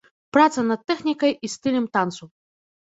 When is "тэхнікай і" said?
0.93-1.53